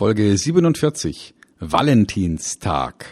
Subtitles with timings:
[0.00, 3.04] Folge 47, Valentinstag.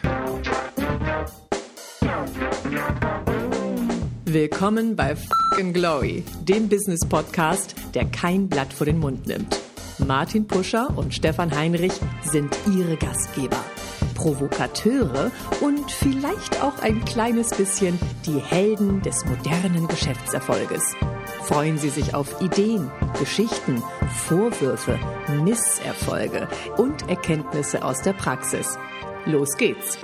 [4.25, 9.61] Willkommen bei Fucking Glory, dem Business Podcast, der kein Blatt vor den Mund nimmt.
[9.99, 13.63] Martin Puscher und Stefan Heinrich sind ihre Gastgeber.
[14.15, 15.31] Provokateure
[15.61, 20.95] und vielleicht auch ein kleines bisschen die Helden des modernen Geschäftserfolges.
[21.49, 23.83] Freuen Sie sich auf Ideen, Geschichten,
[24.27, 24.99] Vorwürfe,
[25.43, 28.79] Misserfolge und Erkenntnisse aus der Praxis.
[29.25, 29.97] Los geht's!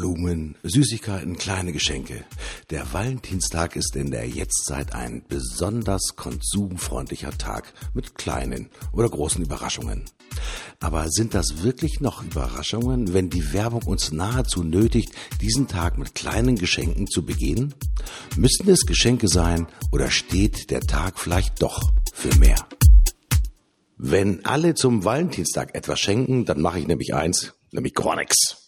[0.00, 2.24] Blumen, Süßigkeiten, kleine Geschenke.
[2.70, 10.06] Der Valentinstag ist in der Jetztzeit ein besonders konsumfreundlicher Tag mit kleinen oder großen Überraschungen.
[10.80, 16.14] Aber sind das wirklich noch Überraschungen, wenn die Werbung uns nahezu nötigt, diesen Tag mit
[16.14, 17.74] kleinen Geschenken zu begehen?
[18.38, 22.66] Müssen es Geschenke sein oder steht der Tag vielleicht doch für mehr?
[23.98, 28.59] Wenn alle zum Valentinstag etwas schenken, dann mache ich nämlich eins, nämlich gar nichts.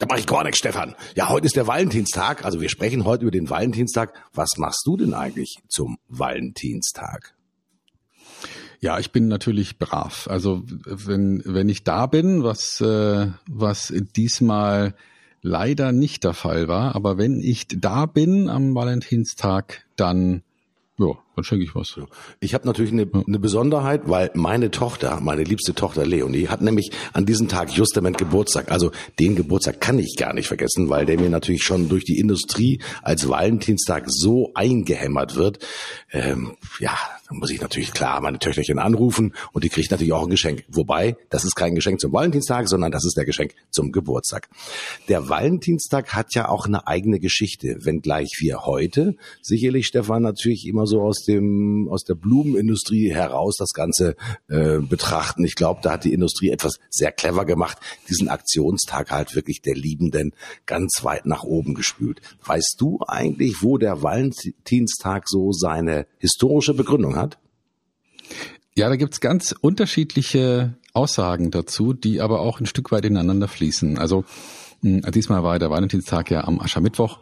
[0.00, 0.94] Da mache ich gar nichts, Stefan.
[1.14, 2.42] Ja, heute ist der Valentinstag.
[2.46, 4.14] Also wir sprechen heute über den Valentinstag.
[4.32, 7.34] Was machst du denn eigentlich zum Valentinstag?
[8.80, 10.26] Ja, ich bin natürlich brav.
[10.30, 14.94] Also wenn wenn ich da bin, was äh, was diesmal
[15.42, 20.42] leider nicht der Fall war, aber wenn ich da bin am Valentinstag, dann
[21.00, 21.98] ja, dann schenke ich was.
[22.40, 26.90] Ich habe natürlich eine, eine Besonderheit, weil meine Tochter, meine liebste Tochter Leonie, hat nämlich
[27.14, 28.70] an diesem Tag justament Geburtstag.
[28.70, 32.18] Also den Geburtstag kann ich gar nicht vergessen, weil der mir natürlich schon durch die
[32.18, 35.66] Industrie als Valentinstag so eingehämmert wird.
[36.12, 36.98] Ähm, ja,
[37.30, 40.64] dann muss ich natürlich klar meine Töchterchen anrufen und die kriegt natürlich auch ein Geschenk.
[40.68, 44.48] Wobei, das ist kein Geschenk zum Valentinstag, sondern das ist der Geschenk zum Geburtstag.
[45.08, 50.86] Der Valentinstag hat ja auch eine eigene Geschichte, wenngleich wir heute sicherlich, Stefan, natürlich immer
[50.86, 54.16] so aus dem aus der Blumenindustrie heraus das Ganze
[54.48, 55.44] äh, betrachten.
[55.44, 59.76] Ich glaube, da hat die Industrie etwas sehr clever gemacht, diesen Aktionstag halt wirklich der
[59.76, 60.34] Liebenden
[60.66, 62.20] ganz weit nach oben gespült.
[62.44, 67.19] Weißt du eigentlich, wo der Valentinstag so seine historische Begründung hat?
[68.80, 73.98] Ja, da gibt's ganz unterschiedliche Aussagen dazu, die aber auch ein Stück weit ineinander fließen.
[73.98, 74.24] Also
[74.80, 77.18] mh, diesmal war der Valentinstag ja am Aschermittwoch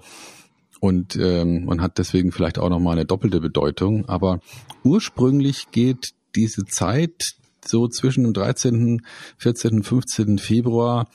[0.79, 4.09] und ähm, man hat deswegen vielleicht auch nochmal eine doppelte Bedeutung.
[4.09, 4.39] Aber
[4.85, 7.35] ursprünglich geht diese Zeit
[7.67, 9.03] so zwischen dem 13.,
[9.39, 10.39] 14., 15.
[10.39, 11.09] Februar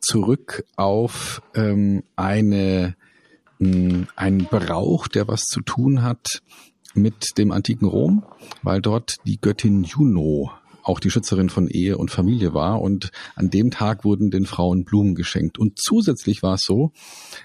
[0.00, 2.96] zurück auf ähm, eine
[3.60, 6.42] mh, einen Brauch, der was zu tun hat
[6.96, 8.24] mit dem antiken Rom,
[8.62, 10.50] weil dort die Göttin Juno
[10.86, 12.80] auch die Schützerin von Ehe und Familie war.
[12.80, 15.58] Und an dem Tag wurden den Frauen Blumen geschenkt.
[15.58, 16.92] Und zusätzlich war es so,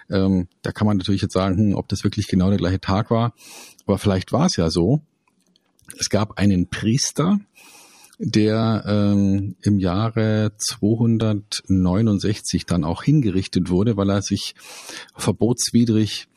[0.10, 3.10] ähm, da kann man natürlich jetzt sagen, hm, ob das wirklich genau der gleiche Tag
[3.10, 3.34] war,
[3.88, 5.02] aber vielleicht war es ja so.
[6.00, 7.40] Es gab einen Priester,
[8.20, 14.54] der ähm, im Jahre 269 dann auch hingerichtet wurde, weil er sich
[15.16, 16.28] verbotswidrig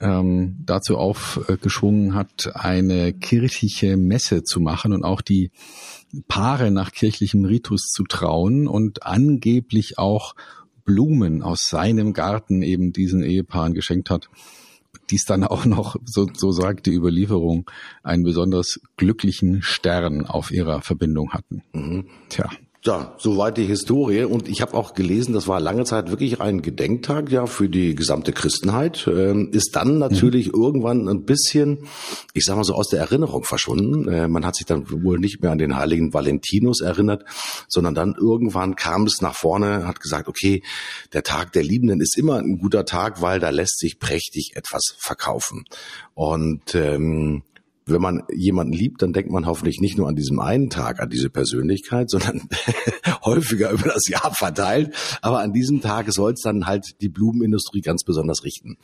[0.00, 5.50] ähm, dazu aufgeschwungen hat, eine kirchliche Messe zu machen und auch die
[6.26, 10.34] Paare nach kirchlichem Ritus zu trauen und angeblich auch
[10.84, 14.28] Blumen aus seinem Garten eben diesen Ehepaaren geschenkt hat.
[15.10, 17.70] Dies dann auch noch, so, so sagt die Überlieferung,
[18.02, 21.62] einen besonders glücklichen Stern auf ihrer Verbindung hatten.
[21.72, 22.06] Mhm.
[22.30, 22.48] Tja.
[22.84, 24.22] Ja, soweit die Historie.
[24.22, 27.96] Und ich habe auch gelesen, das war lange Zeit wirklich ein Gedenktag ja für die
[27.96, 29.08] gesamte Christenheit.
[29.08, 30.62] Ähm, ist dann natürlich mhm.
[30.62, 31.88] irgendwann ein bisschen,
[32.34, 34.08] ich sag mal so, aus der Erinnerung verschwunden.
[34.08, 37.24] Äh, man hat sich dann wohl nicht mehr an den heiligen Valentinus erinnert,
[37.66, 40.62] sondern dann irgendwann kam es nach vorne, hat gesagt, okay,
[41.12, 44.94] der Tag der Liebenden ist immer ein guter Tag, weil da lässt sich prächtig etwas
[44.98, 45.64] verkaufen.
[46.14, 47.42] Und ähm,
[47.90, 51.10] wenn man jemanden liebt, dann denkt man hoffentlich nicht nur an diesem einen Tag an
[51.10, 52.48] diese Persönlichkeit, sondern
[53.24, 54.94] häufiger über das Jahr verteilt.
[55.22, 58.76] Aber an diesem Tag soll es dann halt die Blumenindustrie ganz besonders richten.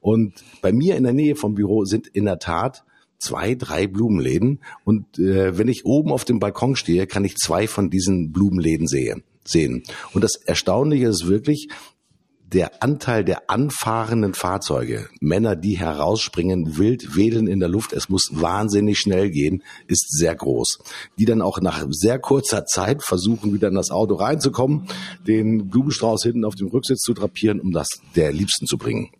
[0.00, 2.84] Und bei mir in der Nähe vom Büro sind in der Tat
[3.18, 4.60] zwei, drei Blumenläden.
[4.84, 8.86] Und äh, wenn ich oben auf dem Balkon stehe, kann ich zwei von diesen Blumenläden
[8.86, 9.82] sehen sehen.
[10.12, 11.68] Und das Erstaunliche ist wirklich,
[12.52, 18.28] der Anteil der anfahrenden Fahrzeuge, Männer, die herausspringen, wild wedeln in der Luft, es muss
[18.32, 20.78] wahnsinnig schnell gehen, ist sehr groß.
[21.18, 24.88] Die dann auch nach sehr kurzer Zeit versuchen, wieder in das Auto reinzukommen,
[25.26, 29.10] den Blumenstrauß hinten auf dem Rücksitz zu drapieren, um das der Liebsten zu bringen.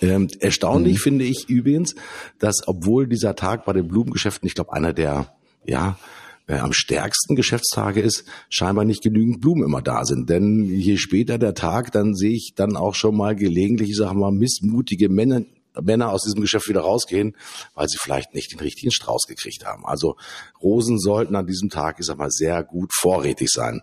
[0.00, 1.02] Ähm, erstaunlich mhm.
[1.02, 1.94] finde ich übrigens,
[2.38, 5.32] dass obwohl dieser Tag bei den Blumengeschäften, ich glaube, einer der
[5.64, 5.96] ja,
[6.52, 10.28] äh, am stärksten Geschäftstage ist, scheinbar nicht genügend Blumen immer da sind.
[10.28, 14.14] Denn je später der Tag, dann sehe ich dann auch schon mal gelegentlich, ich sage
[14.14, 15.42] mal, missmutige Männer,
[15.80, 17.34] Männer aus diesem Geschäft wieder rausgehen,
[17.74, 19.86] weil sie vielleicht nicht den richtigen Strauß gekriegt haben.
[19.86, 20.16] Also
[20.60, 23.80] Rosen sollten an diesem Tag, ich sag mal, sehr gut vorrätig sein.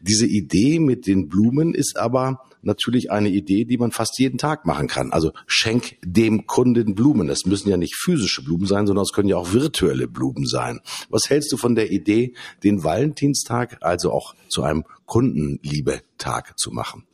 [0.00, 4.66] Diese Idee mit den Blumen ist aber natürlich eine Idee, die man fast jeden Tag
[4.66, 5.12] machen kann.
[5.12, 7.28] Also schenk dem Kunden Blumen.
[7.28, 10.80] Das müssen ja nicht physische Blumen sein, sondern es können ja auch virtuelle Blumen sein.
[11.08, 17.04] Was hältst du von der Idee, den Valentinstag also auch zu einem Kundenliebetag zu machen?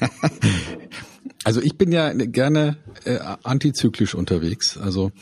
[1.44, 4.76] Also ich bin ja gerne äh, antizyklisch unterwegs.
[4.76, 5.12] Also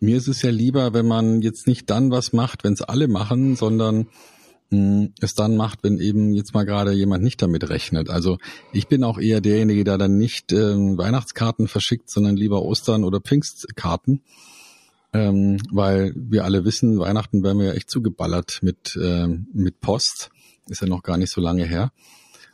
[0.00, 3.06] mir ist es ja lieber, wenn man jetzt nicht dann was macht, wenn es alle
[3.06, 4.08] machen, sondern
[4.70, 8.10] es dann macht, wenn eben jetzt mal gerade jemand nicht damit rechnet.
[8.10, 8.38] Also
[8.72, 13.20] ich bin auch eher derjenige, der dann nicht äh, Weihnachtskarten verschickt, sondern lieber Ostern oder
[13.20, 14.22] Pfingstkarten.
[15.14, 20.30] Ähm, weil wir alle wissen, Weihnachten werden wir ja echt zugeballert mit, äh, mit Post.
[20.68, 21.92] Ist ja noch gar nicht so lange her.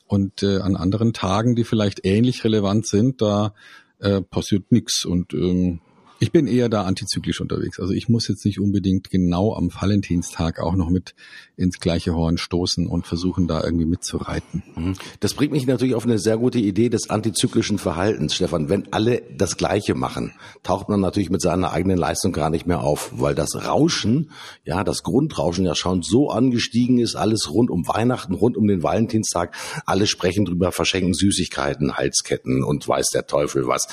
[0.06, 3.54] Und äh, an anderen Tagen, die vielleicht ähnlich relevant sind, da
[3.98, 5.04] äh, passiert nichts.
[5.04, 5.80] Und ähm,
[6.24, 7.78] ich bin eher da antizyklisch unterwegs.
[7.78, 11.14] Also ich muss jetzt nicht unbedingt genau am Valentinstag auch noch mit
[11.58, 14.62] ins gleiche Horn stoßen und versuchen da irgendwie mitzureiten.
[14.74, 14.94] Mhm.
[15.20, 18.70] Das bringt mich natürlich auf eine sehr gute Idee des antizyklischen Verhaltens, Stefan.
[18.70, 20.32] Wenn alle das Gleiche machen,
[20.62, 24.30] taucht man natürlich mit seiner eigenen Leistung gar nicht mehr auf, weil das Rauschen,
[24.64, 28.82] ja, das Grundrauschen ja schon so angestiegen ist, alles rund um Weihnachten, rund um den
[28.82, 29.54] Valentinstag,
[29.84, 33.88] alle sprechen drüber, verschenken Süßigkeiten, Halsketten und weiß der Teufel was.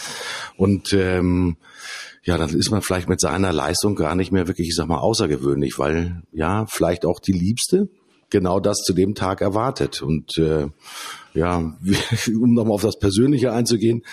[0.56, 1.58] Und ähm,
[2.24, 5.00] ja, dann ist man vielleicht mit seiner Leistung gar nicht mehr wirklich, ich sag mal,
[5.00, 7.90] außergewöhnlich, weil ja, vielleicht auch die Liebste
[8.30, 10.02] genau das zu dem Tag erwartet.
[10.02, 10.68] Und äh,
[11.34, 11.58] ja,
[12.28, 14.04] um nochmal auf das Persönliche einzugehen,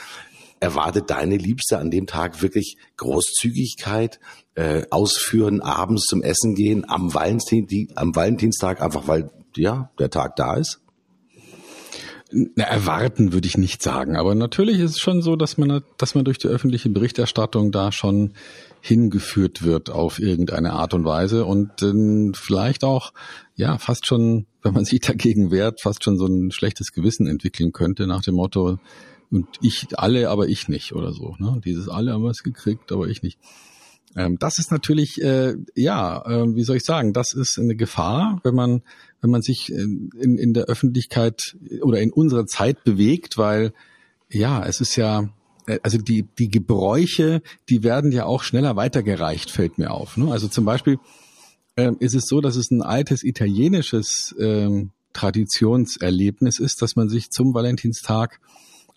[0.61, 4.19] erwartet deine Liebste an dem Tag wirklich Großzügigkeit,
[4.55, 10.37] äh, ausführen, abends zum Essen gehen, am, Valentin, am Valentinstag, einfach weil ja der Tag
[10.37, 10.81] da ist?
[12.31, 16.15] Na, erwarten würde ich nicht sagen, aber natürlich ist es schon so, dass man, dass
[16.15, 18.35] man durch die öffentliche Berichterstattung da schon
[18.81, 23.13] hingeführt wird auf irgendeine Art und Weise und äh, vielleicht auch,
[23.57, 27.73] ja, fast schon, wenn man sich dagegen wehrt, fast schon so ein schlechtes Gewissen entwickeln
[27.73, 28.79] könnte nach dem Motto,
[29.31, 31.37] und ich alle, aber ich nicht oder so.
[31.39, 31.61] Ne?
[31.65, 33.39] Dieses alle haben es gekriegt, aber ich nicht.
[34.17, 38.41] Ähm, das ist natürlich, äh, ja, äh, wie soll ich sagen, das ist eine Gefahr,
[38.43, 38.83] wenn man,
[39.21, 43.73] wenn man sich in, in der Öffentlichkeit oder in unserer Zeit bewegt, weil
[44.31, 45.29] ja, es ist ja,
[45.67, 50.17] äh, also die, die Gebräuche, die werden ja auch schneller weitergereicht, fällt mir auf.
[50.17, 50.31] Ne?
[50.31, 50.99] Also zum Beispiel
[51.77, 57.31] äh, ist es so, dass es ein altes italienisches äh, Traditionserlebnis ist, dass man sich
[57.31, 58.41] zum Valentinstag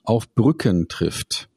[0.03, 1.49] auf Brücken trifft.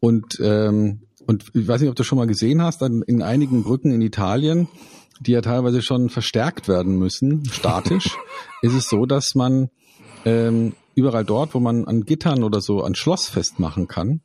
[0.00, 3.92] Und ähm, und ich weiß nicht, ob du schon mal gesehen hast, in einigen Brücken
[3.92, 4.66] in Italien,
[5.20, 8.16] die ja teilweise schon verstärkt werden müssen, statisch,
[8.62, 9.70] ist es so, dass man
[10.24, 14.20] ähm, überall dort, wo man an Gittern oder so an Schloss festmachen kann,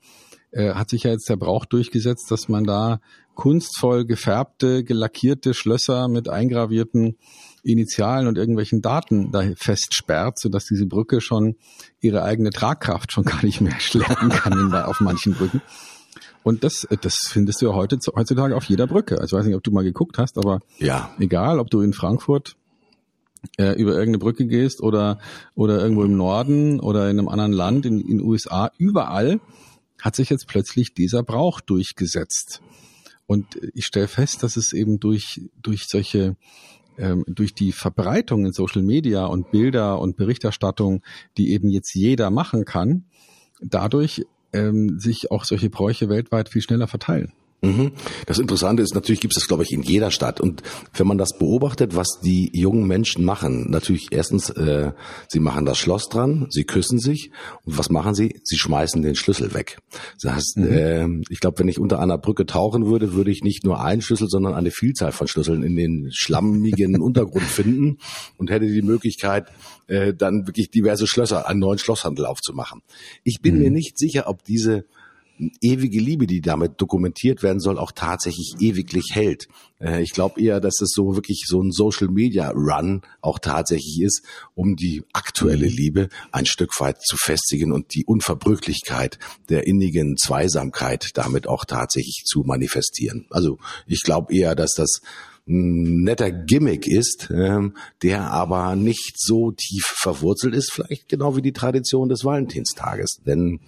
[0.52, 3.00] äh, hat sich ja jetzt der Brauch durchgesetzt, dass man da
[3.36, 7.18] kunstvoll gefärbte, gelackierte Schlösser mit eingravierten
[7.64, 11.56] Initialen und irgendwelchen Daten da festsperrt, sodass diese Brücke schon
[12.00, 15.62] ihre eigene Tragkraft schon gar nicht mehr schleppen kann auf manchen Brücken.
[16.46, 19.20] Und das, das findest du ja heute, heutzutage auf jeder Brücke.
[19.20, 21.10] Also ich weiß nicht, ob du mal geguckt hast, aber ja.
[21.18, 22.56] egal, ob du in Frankfurt
[23.58, 25.18] äh, über irgendeine Brücke gehst oder,
[25.56, 29.40] oder irgendwo im Norden oder in einem anderen Land, in den USA, überall
[30.00, 32.62] hat sich jetzt plötzlich dieser Brauch durchgesetzt.
[33.26, 36.36] Und ich stelle fest, dass es eben durch, durch solche
[37.00, 41.02] ähm, durch die Verbreitung in Social Media und Bilder und Berichterstattung,
[41.38, 43.06] die eben jetzt jeder machen kann,
[43.62, 47.34] dadurch ähm, sich auch solche Bräuche weltweit viel schneller verteilen.
[47.66, 47.92] Mhm.
[48.26, 50.40] Das Interessante ist, natürlich gibt es das, glaube ich, in jeder Stadt.
[50.40, 50.62] Und
[50.94, 54.92] wenn man das beobachtet, was die jungen Menschen machen, natürlich erstens, äh,
[55.28, 57.32] sie machen das Schloss dran, sie küssen sich.
[57.64, 58.40] Und was machen sie?
[58.44, 59.80] Sie schmeißen den Schlüssel weg.
[60.22, 60.68] Das heißt, mhm.
[60.68, 64.02] äh, ich glaube, wenn ich unter einer Brücke tauchen würde, würde ich nicht nur einen
[64.02, 67.98] Schlüssel, sondern eine Vielzahl von Schlüsseln in den schlammigen Untergrund finden
[68.38, 69.48] und hätte die Möglichkeit,
[69.88, 72.82] äh, dann wirklich diverse Schlösser, einen neuen Schlosshandel aufzumachen.
[73.24, 73.62] Ich bin mhm.
[73.62, 74.86] mir nicht sicher, ob diese
[75.62, 79.48] ewige Liebe, die damit dokumentiert werden soll, auch tatsächlich ewiglich hält.
[79.80, 84.02] Äh, ich glaube eher, dass es so wirklich so ein Social Media Run auch tatsächlich
[84.02, 84.24] ist,
[84.54, 91.10] um die aktuelle Liebe ein Stück weit zu festigen und die Unverbrüchlichkeit der innigen Zweisamkeit
[91.16, 93.26] damit auch tatsächlich zu manifestieren.
[93.30, 95.02] Also ich glaube eher, dass das
[95.48, 101.44] ein netter Gimmick ist, ähm, der aber nicht so tief verwurzelt ist, vielleicht genau wie
[101.44, 103.22] die Tradition des Valentinstages.
[103.26, 103.60] Denn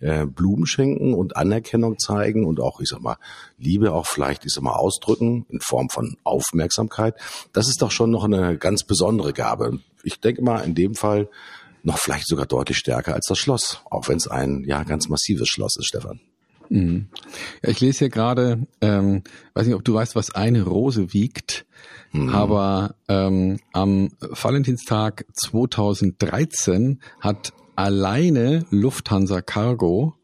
[0.00, 3.16] äh, Blumen schenken und Anerkennung zeigen und auch, ich sag mal,
[3.58, 7.14] Liebe auch vielleicht, ich sag mal, ausdrücken in Form von Aufmerksamkeit,
[7.52, 9.80] das ist doch schon noch eine ganz besondere Gabe.
[10.02, 11.28] Ich denke mal, in dem Fall
[11.82, 15.48] noch vielleicht sogar deutlich stärker als das Schloss, auch wenn es ein ja ganz massives
[15.48, 16.20] Schloss ist, Stefan.
[16.68, 17.08] Mhm.
[17.62, 19.22] Ja, ich lese hier gerade, ähm,
[19.54, 21.66] weiß nicht, ob du weißt, was eine Rose wiegt,
[22.12, 22.28] mhm.
[22.30, 30.14] aber ähm, am Valentinstag 2013 hat alleine Lufthansa Cargo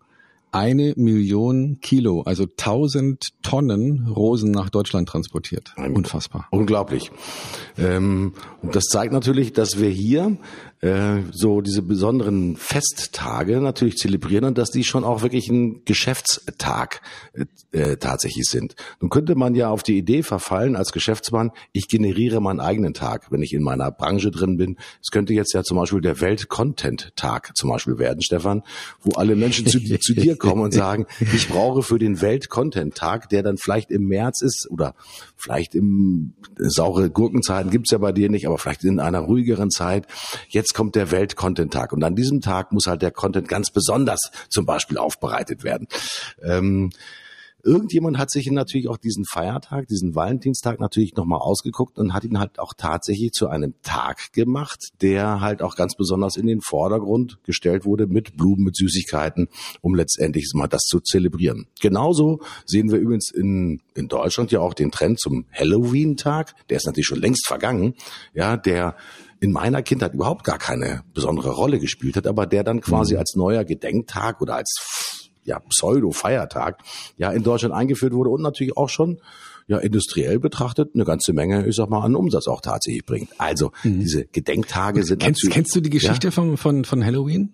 [0.52, 5.74] eine Million Kilo, also tausend Tonnen Rosen nach Deutschland transportiert.
[5.76, 6.46] Unfassbar.
[6.50, 7.10] Unglaublich.
[7.76, 10.38] Ähm, das zeigt natürlich, dass wir hier
[10.80, 17.00] äh, so diese besonderen Festtage natürlich zelebrieren und dass die schon auch wirklich ein Geschäftstag
[17.32, 17.44] äh,
[17.78, 18.76] äh, tatsächlich sind.
[19.00, 23.30] Nun könnte man ja auf die Idee verfallen als Geschäftsmann, ich generiere meinen eigenen Tag,
[23.30, 24.76] wenn ich in meiner Branche drin bin.
[25.02, 28.62] Es könnte jetzt ja zum Beispiel der Welt-Content-Tag zum Beispiel werden, Stefan,
[29.00, 33.42] wo alle Menschen zu, zu dir kommen und sagen, ich brauche für den Welt-Content-Tag, der
[33.42, 34.94] dann vielleicht im März ist oder
[35.36, 40.06] vielleicht im saure Gurkenzeiten gibt's ja bei dir nicht, aber vielleicht in einer ruhigeren Zeit.
[40.48, 44.66] Jetzt kommt der Welt-Content-Tag und an diesem Tag muss halt der Content ganz besonders zum
[44.66, 45.88] Beispiel aufbereitet werden.
[46.42, 46.90] Ähm,
[47.66, 52.38] irgendjemand hat sich natürlich auch diesen Feiertag, diesen Valentinstag natürlich nochmal ausgeguckt und hat ihn
[52.38, 57.38] halt auch tatsächlich zu einem Tag gemacht, der halt auch ganz besonders in den Vordergrund
[57.44, 59.48] gestellt wurde mit Blumen, mit Süßigkeiten,
[59.80, 61.66] um letztendlich mal das zu zelebrieren.
[61.80, 66.54] Genauso sehen wir übrigens in, in Deutschland ja auch den Trend zum Halloween-Tag.
[66.70, 67.94] Der ist natürlich schon längst vergangen.
[68.32, 68.96] Ja, der
[69.40, 73.20] in meiner Kindheit überhaupt gar keine besondere Rolle gespielt hat, aber der dann quasi mhm.
[73.20, 74.74] als neuer Gedenktag oder als
[75.46, 76.78] ja, Pseudo-Feiertag
[77.16, 79.20] ja in Deutschland eingeführt wurde und natürlich auch schon
[79.68, 83.30] ja industriell betrachtet eine ganze Menge, ich sag mal, an Umsatz auch tatsächlich bringt.
[83.38, 84.00] Also mhm.
[84.00, 85.54] diese Gedenktage sind kennst, natürlich.
[85.54, 86.30] Kennst du die Geschichte ja?
[86.30, 87.52] von, von von Halloween?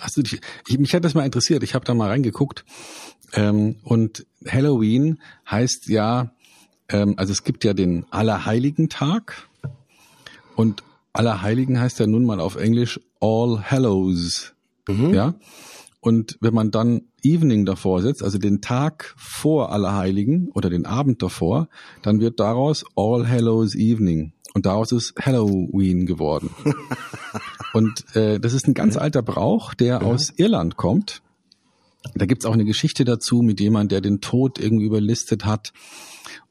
[0.00, 1.62] Hast du dich, ich, mich hat das mal interessiert.
[1.62, 2.64] Ich habe da mal reingeguckt
[3.34, 5.20] ähm, und Halloween
[5.50, 6.32] heißt ja,
[6.88, 9.48] ähm, also es gibt ja den Allerheiligen Tag
[10.56, 10.82] und
[11.12, 14.54] Allerheiligen heißt ja nun mal auf Englisch All Hallows.
[14.88, 15.14] Mhm.
[15.14, 15.34] Ja.
[16.02, 21.22] Und wenn man dann Evening davor setzt, also den Tag vor Allerheiligen oder den Abend
[21.22, 21.68] davor,
[22.02, 24.32] dann wird daraus All Hallows Evening.
[24.52, 26.50] Und daraus ist Halloween geworden.
[27.72, 30.02] und äh, das ist ein ganz alter Brauch, der ja.
[30.02, 31.22] aus Irland kommt.
[32.14, 35.72] Da gibt's auch eine Geschichte dazu mit jemand, der den Tod irgendwie überlistet hat.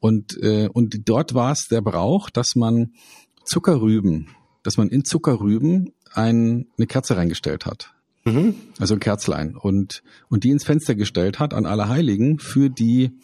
[0.00, 2.94] Und, äh, und dort war es der Brauch, dass man
[3.44, 4.28] Zuckerrüben
[4.62, 7.94] dass man in Zuckerrüben ein, eine Kerze reingestellt hat.
[8.24, 8.54] Mhm.
[8.78, 9.56] Also ein Kerzlein.
[9.56, 13.18] Und, und die ins Fenster gestellt hat an Allerheiligen für die,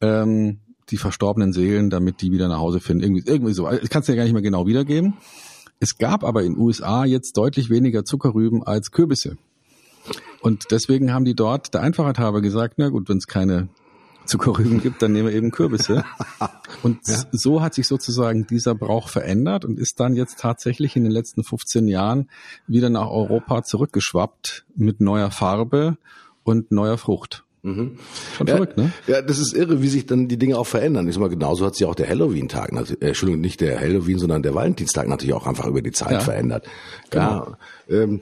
[0.00, 0.58] ähm,
[0.90, 3.02] die verstorbenen Seelen, damit die wieder nach Hause finden.
[3.02, 3.70] Irgendwie, irgendwie so.
[3.70, 5.14] Ich kann es ja gar nicht mehr genau wiedergeben.
[5.80, 9.36] Es gab aber in USA jetzt deutlich weniger Zuckerrüben als Kürbisse.
[10.40, 13.68] Und deswegen haben die dort der Einfachheit halber gesagt, na gut, wenn es keine
[14.26, 16.04] Zuckerrüben gibt, dann nehmen wir eben Kürbisse.
[16.82, 17.16] Und ja.
[17.32, 21.42] so hat sich sozusagen dieser Brauch verändert und ist dann jetzt tatsächlich in den letzten
[21.42, 22.28] 15 Jahren
[22.66, 25.96] wieder nach Europa zurückgeschwappt mit neuer Farbe
[26.44, 27.44] und neuer Frucht.
[27.66, 27.98] Mhm.
[28.36, 28.92] Schon ja, verrückt, ne?
[29.08, 31.08] Ja, das ist irre, wie sich dann die Dinge auch verändern.
[31.08, 34.42] Ich sag mal, genauso hat sich auch der Halloween-Tag, äh, Entschuldigung, nicht der Halloween, sondern
[34.42, 36.20] der Valentinstag natürlich auch einfach über die Zeit ja.
[36.20, 36.68] verändert.
[37.10, 37.56] Genau.
[37.88, 38.20] Ja, ähm,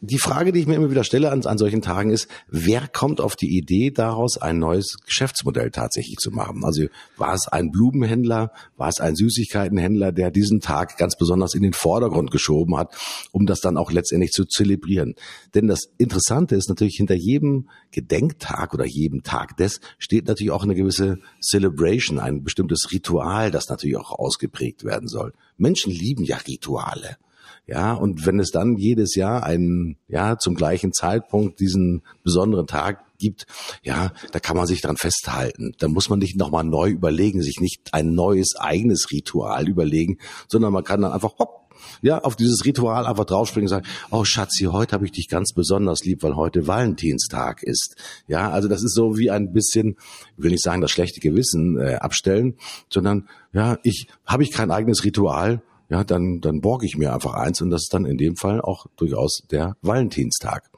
[0.00, 3.20] die Frage, die ich mir immer wieder stelle an, an solchen Tagen ist, wer kommt
[3.20, 6.64] auf die Idee daraus, ein neues Geschäftsmodell tatsächlich zu machen?
[6.64, 6.84] Also
[7.16, 11.72] war es ein Blumenhändler, war es ein Süßigkeitenhändler, der diesen Tag ganz besonders in den
[11.72, 12.96] Vordergrund geschoben hat,
[13.32, 15.14] um das dann auch letztendlich zu zelebrieren?
[15.54, 20.62] Denn das Interessante ist natürlich, hinter jedem Gedenktag oder jedem Tag des steht natürlich auch
[20.62, 25.32] eine gewisse Celebration, ein bestimmtes Ritual, das natürlich auch ausgeprägt werden soll.
[25.56, 27.16] Menschen lieben ja Rituale.
[27.66, 33.04] Ja, und wenn es dann jedes Jahr einen, ja, zum gleichen Zeitpunkt diesen besonderen Tag
[33.18, 33.46] gibt,
[33.82, 35.72] ja, da kann man sich dran festhalten.
[35.78, 40.18] Da muss man nicht nochmal neu überlegen, sich nicht ein neues eigenes Ritual überlegen,
[40.48, 41.68] sondern man kann dann einfach hopp,
[42.02, 45.52] ja, auf dieses Ritual einfach draufspringen und sagen, oh Schatzi, heute habe ich dich ganz
[45.52, 47.96] besonders lieb, weil heute Valentinstag ist.
[48.26, 49.96] Ja, also das ist so wie ein bisschen,
[50.36, 52.56] will nicht sagen, das schlechte Gewissen äh, abstellen,
[52.88, 57.34] sondern ja, ich habe ich kein eigenes Ritual, ja, dann, dann borge ich mir einfach
[57.34, 60.70] eins und das ist dann in dem Fall auch durchaus der Valentinstag.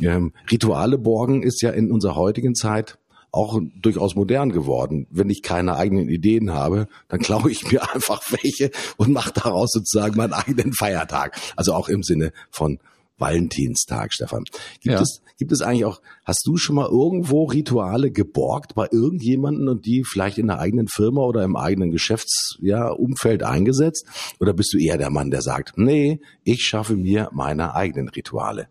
[0.00, 2.98] Ähm, Rituale borgen ist ja in unserer heutigen Zeit
[3.30, 5.06] auch durchaus modern geworden.
[5.10, 9.70] Wenn ich keine eigenen Ideen habe, dann klaue ich mir einfach welche und mache daraus
[9.72, 11.38] sozusagen meinen eigenen Feiertag.
[11.56, 12.78] Also auch im Sinne von
[13.18, 14.44] Valentinstag, Stefan.
[14.80, 15.00] Gibt ja.
[15.00, 19.86] es, gibt es eigentlich auch, hast du schon mal irgendwo Rituale geborgt bei irgendjemanden und
[19.86, 24.06] die vielleicht in der eigenen Firma oder im eigenen Geschäftsumfeld ja, eingesetzt?
[24.40, 28.68] Oder bist du eher der Mann, der sagt, nee, ich schaffe mir meine eigenen Rituale?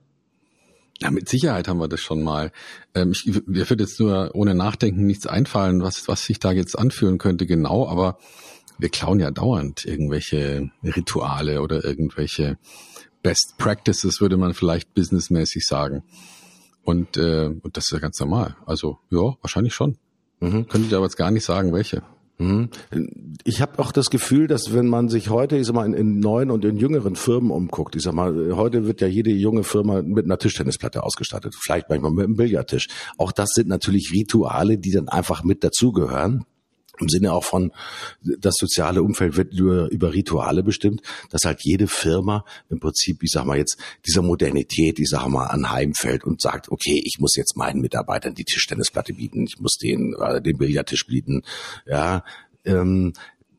[1.00, 2.52] Ja, mit Sicherheit haben wir das schon mal.
[2.96, 6.78] Ähm, ich, mir wird jetzt nur ohne Nachdenken nichts einfallen, was, was sich da jetzt
[6.78, 8.18] anführen könnte, genau, aber
[8.80, 12.58] wir klauen ja dauernd irgendwelche Rituale oder irgendwelche
[13.24, 16.04] Best Practices, würde man vielleicht businessmäßig sagen.
[16.84, 18.56] Und, äh, und das ist ja ganz normal.
[18.66, 19.98] Also ja, wahrscheinlich schon.
[20.40, 20.68] Mhm.
[20.68, 22.04] Könnte ich aber jetzt gar nicht sagen, welche.
[22.38, 22.70] Mhm.
[23.44, 26.20] Ich habe auch das Gefühl, dass wenn man sich heute, ich sag mal, in, in,
[26.20, 30.04] neuen und in jüngeren Firmen umguckt, ich sag mal, heute wird ja jede junge Firma
[30.04, 32.88] mit einer Tischtennisplatte ausgestattet, vielleicht manchmal mit einem Billardtisch.
[33.18, 36.46] Auch das sind natürlich Rituale, die dann einfach mit dazugehören
[37.02, 37.72] im Sinne auch von,
[38.22, 43.32] das soziale Umfeld wird über, über Rituale bestimmt, dass halt jede Firma im Prinzip, ich
[43.32, 47.58] sag mal jetzt, dieser Modernität, ich sag mal, anheimfällt und sagt, okay, ich muss jetzt
[47.58, 51.44] meinen Mitarbeitern die Tischtennisplatte bieten, ich muss den, äh, den Billardtisch bieten,
[51.86, 52.24] ja,
[52.66, 53.14] ähm,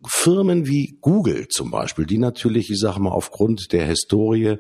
[0.07, 4.59] Firmen wie Google zum Beispiel, die natürlich, ich sage mal, aufgrund der Historie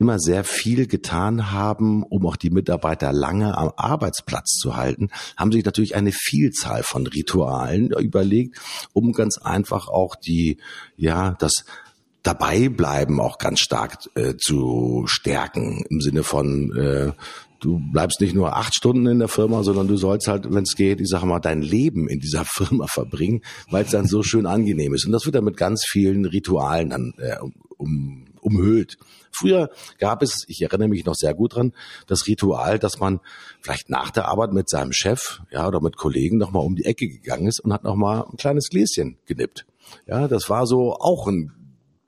[0.00, 5.52] immer sehr viel getan haben, um auch die Mitarbeiter lange am Arbeitsplatz zu halten, haben
[5.52, 8.58] sich natürlich eine Vielzahl von Ritualen überlegt,
[8.92, 10.58] um ganz einfach auch die,
[10.96, 11.64] ja, das
[12.22, 17.12] dabei bleiben auch ganz stark äh, zu stärken im Sinne von äh,
[17.60, 20.74] du bleibst nicht nur acht Stunden in der Firma, sondern du sollst halt, wenn es
[20.74, 24.46] geht, ich sage mal, dein Leben in dieser Firma verbringen, weil es dann so schön
[24.46, 25.06] angenehm ist.
[25.06, 27.36] Und das wird dann mit ganz vielen Ritualen dann äh,
[27.76, 28.98] um, umhüllt.
[29.32, 31.72] Früher gab es, ich erinnere mich noch sehr gut dran,
[32.06, 33.20] das Ritual, dass man
[33.60, 37.08] vielleicht nach der Arbeit mit seinem Chef, ja, oder mit Kollegen nochmal um die Ecke
[37.08, 39.66] gegangen ist und hat nochmal ein kleines Gläschen genippt.
[40.06, 41.52] Ja, das war so auch ein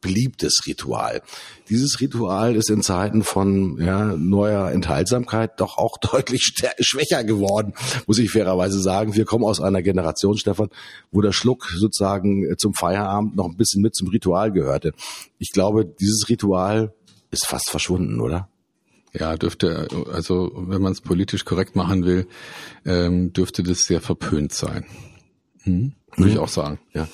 [0.02, 1.22] beliebtes Ritual.
[1.70, 7.72] Dieses Ritual ist in Zeiten von ja, neuer Enthaltsamkeit doch auch deutlich schwächer geworden,
[8.06, 9.14] muss ich fairerweise sagen.
[9.14, 10.68] Wir kommen aus einer Generation, Stefan,
[11.10, 14.92] wo der Schluck sozusagen zum Feierabend noch ein bisschen mit zum Ritual gehörte.
[15.38, 16.92] Ich glaube, dieses Ritual
[17.30, 18.48] ist fast verschwunden, oder?
[19.14, 22.26] Ja, dürfte, also wenn man es politisch korrekt machen will,
[22.86, 24.86] ähm, dürfte das sehr verpönt sein.
[25.62, 25.92] Hm?
[26.16, 26.36] Würde mhm.
[26.36, 26.78] ich auch sagen.
[26.92, 27.08] Ja.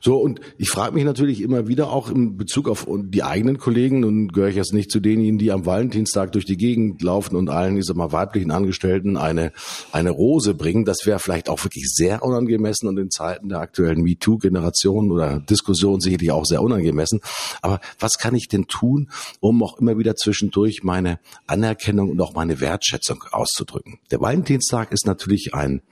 [0.00, 4.04] So, und ich frage mich natürlich immer wieder auch in Bezug auf die eigenen Kollegen,
[4.04, 7.50] und gehöre ich jetzt nicht zu denjenigen, die am Valentinstag durch die Gegend laufen und
[7.50, 9.52] allen, ich sag mal, weiblichen Angestellten eine,
[9.92, 10.84] eine Rose bringen.
[10.86, 16.00] Das wäre vielleicht auch wirklich sehr unangemessen und in Zeiten der aktuellen MeToo-Generation oder Diskussion
[16.00, 17.20] sicherlich auch sehr unangemessen.
[17.60, 22.34] Aber was kann ich denn tun, um auch immer wieder zwischendurch meine Anerkennung und auch
[22.34, 23.98] meine Wertschätzung auszudrücken?
[24.10, 25.82] Der Valentinstag ist natürlich ein,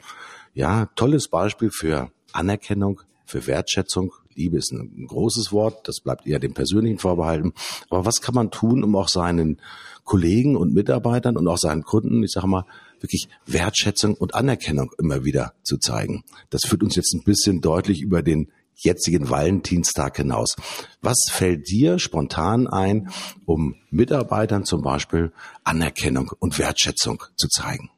[0.54, 4.12] ja, tolles Beispiel für Anerkennung, für Wertschätzung.
[4.34, 7.52] Liebe ist ein großes Wort, das bleibt eher dem Persönlichen vorbehalten.
[7.90, 9.60] Aber was kann man tun, um auch seinen
[10.04, 12.64] Kollegen und Mitarbeitern und auch seinen Kunden, ich sage mal,
[13.00, 16.24] wirklich Wertschätzung und Anerkennung immer wieder zu zeigen?
[16.50, 20.54] Das führt uns jetzt ein bisschen deutlich über den jetzigen Valentinstag hinaus.
[21.02, 23.10] Was fällt dir spontan ein,
[23.44, 25.32] um Mitarbeitern zum Beispiel
[25.64, 27.90] Anerkennung und Wertschätzung zu zeigen?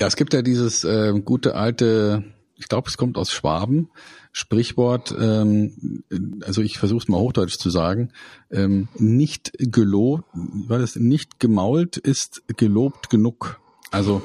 [0.00, 2.24] Ja, es gibt ja dieses äh, gute alte
[2.62, 3.90] ich glaube, es kommt aus Schwaben,
[4.30, 6.04] Sprichwort, ähm,
[6.42, 8.12] also ich versuche es mal hochdeutsch zu sagen,
[8.52, 13.60] ähm, nicht gelobt, weil es nicht gemault ist, gelobt genug.
[13.90, 14.22] Also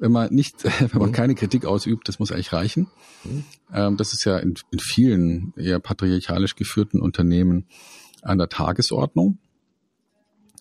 [0.00, 1.14] wenn man nicht, wenn man mhm.
[1.14, 2.88] keine Kritik ausübt, das muss eigentlich reichen.
[3.22, 3.44] Mhm.
[3.72, 7.66] Ähm, das ist ja in, in vielen eher patriarchalisch geführten Unternehmen
[8.22, 9.38] an der Tagesordnung.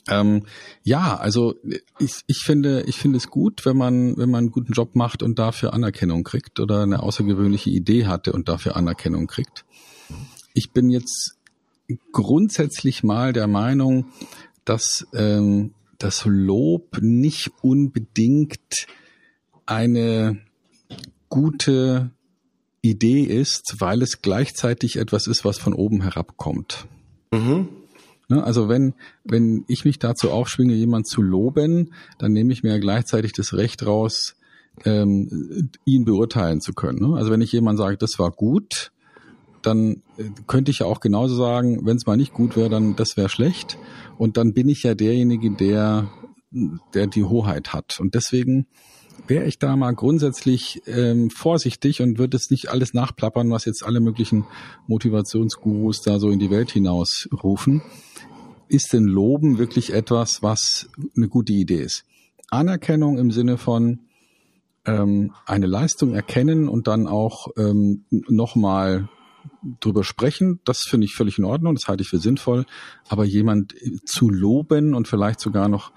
[0.08, 0.46] Ähm,
[0.84, 1.56] ja, also
[2.00, 5.24] ich, ich finde, ich finde es gut, wenn man, wenn man einen guten Job macht
[5.24, 9.65] und dafür Anerkennung kriegt oder eine außergewöhnliche Idee hatte und dafür Anerkennung kriegt.
[10.54, 11.38] Ich bin jetzt
[12.12, 14.08] grundsätzlich mal der Meinung,
[14.63, 18.88] dass ähm, das Lob nicht unbedingt
[19.65, 20.39] eine
[21.30, 22.12] gute
[22.82, 26.86] Idee ist, weil es gleichzeitig etwas ist, was von oben herabkommt.
[27.32, 27.68] Mhm.
[28.27, 32.71] Ne, also wenn, wenn ich mich dazu aufschwinge, jemand zu loben, dann nehme ich mir
[32.71, 34.35] ja gleichzeitig das Recht raus,
[34.83, 36.99] ähm, ihn beurteilen zu können.
[36.99, 37.15] Ne?
[37.15, 38.91] Also wenn ich jemand sage, das war gut,
[39.61, 42.95] dann äh, könnte ich ja auch genauso sagen, wenn es mal nicht gut wäre, dann
[42.95, 43.77] das wäre schlecht.
[44.17, 46.09] Und dann bin ich ja derjenige, der,
[46.93, 47.99] der die Hoheit hat.
[47.99, 48.67] Und deswegen
[49.28, 53.84] wäre ich da mal grundsätzlich ähm, vorsichtig und würde es nicht alles nachplappern, was jetzt
[53.84, 54.45] alle möglichen
[54.88, 57.82] Motivationsgurus da so in die Welt hinaus rufen.
[58.67, 62.04] Ist denn Loben wirklich etwas, was eine gute Idee ist?
[62.49, 64.01] Anerkennung im Sinne von
[64.86, 69.10] ähm, eine Leistung erkennen und dann auch ähm, nochmal
[69.80, 72.65] drüber sprechen, das finde ich völlig in Ordnung, das halte ich für sinnvoll.
[73.08, 73.75] Aber jemand
[74.06, 75.91] zu loben und vielleicht sogar noch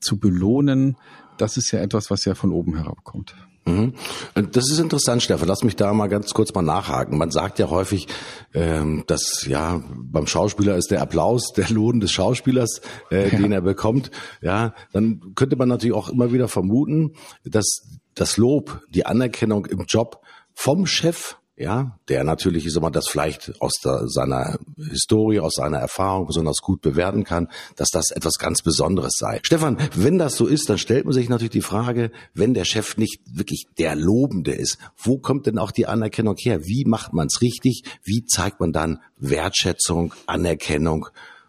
[0.00, 0.96] zu belohnen,
[1.38, 3.34] das ist ja etwas, was ja von oben herabkommt.
[3.64, 3.94] Mhm.
[4.34, 5.46] Das ist interessant, Stefan.
[5.46, 7.16] Lass mich da mal ganz kurz mal nachhaken.
[7.16, 8.08] Man sagt ja häufig,
[8.54, 13.38] ähm, dass ja beim Schauspieler ist der Applaus der Lohn des Schauspielers, äh, ja.
[13.38, 14.10] den er bekommt.
[14.40, 17.12] Ja, dann könnte man natürlich auch immer wieder vermuten,
[17.44, 20.20] dass das Lob, die Anerkennung im Job
[20.54, 25.54] vom Chef ja, der natürlich, ich sag mal, das vielleicht aus der, seiner Historie, aus
[25.54, 29.40] seiner Erfahrung besonders gut bewerten kann, dass das etwas ganz Besonderes sei.
[29.42, 32.96] Stefan, wenn das so ist, dann stellt man sich natürlich die Frage, wenn der Chef
[32.96, 36.64] nicht wirklich der Lobende ist, wo kommt denn auch die Anerkennung her?
[36.64, 37.84] Wie macht man es richtig?
[38.02, 41.08] Wie zeigt man dann Wertschätzung, Anerkennung?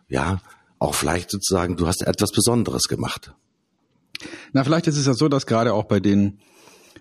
[0.10, 0.42] Ja,
[0.80, 3.34] auch vielleicht sozusagen, du hast etwas Besonderes gemacht.
[4.52, 6.40] Na, vielleicht ist es ja so, dass gerade auch bei den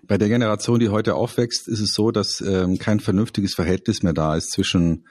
[0.07, 4.13] bei der Generation, die heute aufwächst, ist es so, dass ähm, kein vernünftiges Verhältnis mehr
[4.13, 5.05] da ist zwischen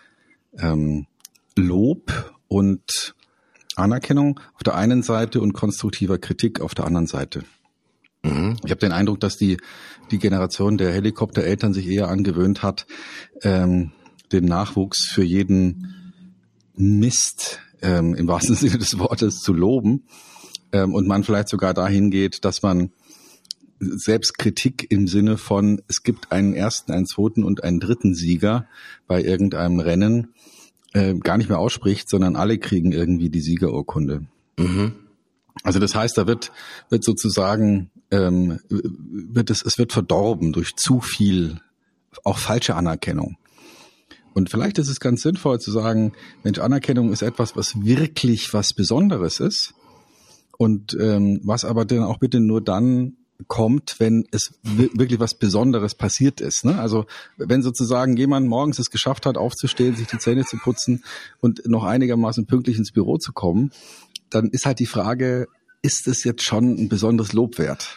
[0.59, 1.07] ähm,
[1.57, 3.15] Lob und
[3.77, 7.45] Anerkennung auf der einen Seite und konstruktiver Kritik auf der anderen Seite.
[8.23, 8.57] Mhm.
[8.65, 9.57] Ich habe den Eindruck, dass die,
[10.11, 12.87] die Generation der Helikoptereltern sich eher angewöhnt hat,
[13.43, 13.93] ähm,
[14.31, 16.13] den Nachwuchs für jeden
[16.75, 20.05] Mist ähm, im wahrsten Sinne des Wortes zu loben
[20.73, 22.91] ähm, und man vielleicht sogar dahin geht, dass man
[23.83, 28.67] Selbstkritik im Sinne von, es gibt einen ersten, einen zweiten und einen dritten Sieger
[29.09, 30.29] bei irgendeinem Rennen
[30.93, 34.27] äh, gar nicht mehr ausspricht, sondern alle kriegen irgendwie die Siegerurkunde.
[34.57, 34.93] Mhm.
[35.65, 36.53] Also das heißt, da wird,
[36.91, 41.61] wird sozusagen, ähm, wird es, es wird verdorben durch zu viel,
[42.25, 43.37] auch falsche Anerkennung.
[44.33, 48.73] Und vielleicht ist es ganz sinnvoll zu sagen, Mensch, Anerkennung ist etwas, was wirklich was
[48.73, 49.75] Besonderes ist
[50.57, 53.17] und ähm, was aber dann auch bitte nur dann
[53.47, 56.65] kommt, wenn es wirklich was Besonderes passiert ist.
[56.65, 56.79] Ne?
[56.79, 61.05] Also wenn sozusagen jemand morgens es geschafft hat, aufzustehen, sich die Zähne zu putzen
[61.41, 63.71] und noch einigermaßen pünktlich ins Büro zu kommen,
[64.31, 65.49] dann ist halt die Frage,
[65.83, 67.97] ist es jetzt schon ein besonderes Lob wert?